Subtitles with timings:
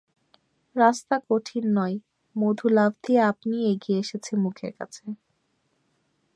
[0.75, 1.95] রাস্তা কঠিন নয়,
[2.35, 5.05] মধু লাফ দিয়ে আপনিই এগিয়ে এসেছে মুখের কাছে।